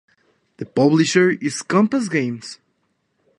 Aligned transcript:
The 0.57 0.65
publisher 0.65 1.29
is 1.29 1.61
Compass 1.61 2.09
Games. 2.09 2.57